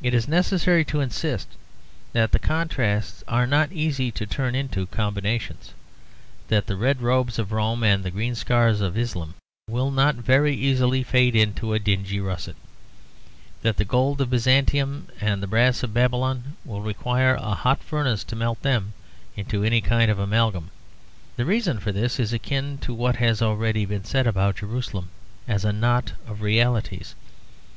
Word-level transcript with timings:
It 0.00 0.14
is 0.14 0.28
necessary 0.28 0.84
to 0.84 1.00
insist 1.00 1.48
that 2.12 2.30
the 2.30 2.38
contrasts 2.38 3.24
are 3.26 3.44
not 3.44 3.72
easy 3.72 4.12
to 4.12 4.24
turn 4.24 4.54
into 4.54 4.86
combinations; 4.86 5.72
that 6.46 6.68
the 6.68 6.76
red 6.76 7.02
robes 7.02 7.40
of 7.40 7.50
Rome 7.50 7.82
and 7.82 8.04
the 8.04 8.12
green 8.12 8.36
scarves 8.36 8.80
of 8.80 8.96
Islam 8.96 9.34
will 9.68 9.90
not 9.90 10.14
very 10.14 10.54
easily 10.54 11.02
fade 11.02 11.34
into 11.34 11.74
a 11.74 11.80
dingy 11.80 12.20
russet; 12.20 12.54
that 13.62 13.78
the 13.78 13.84
gold 13.84 14.20
of 14.20 14.30
Byzantium 14.30 15.08
and 15.20 15.42
the 15.42 15.48
brass 15.48 15.82
of 15.82 15.92
Babylon 15.92 16.54
will 16.64 16.80
require 16.82 17.34
a 17.34 17.56
hot 17.56 17.82
furnace 17.82 18.22
to 18.22 18.36
melt 18.36 18.62
them 18.62 18.92
into 19.34 19.64
any 19.64 19.80
kind 19.80 20.08
of 20.08 20.20
amalgam. 20.20 20.70
The 21.34 21.44
reason 21.44 21.80
for 21.80 21.90
this 21.90 22.20
is 22.20 22.32
akin 22.32 22.78
to 22.82 22.94
what 22.94 23.16
has 23.16 23.42
already 23.42 23.84
been 23.86 24.04
said 24.04 24.28
about 24.28 24.54
Jerusalem 24.58 25.08
as 25.48 25.64
a 25.64 25.72
knot 25.72 26.12
of 26.28 26.42
realities. 26.42 27.16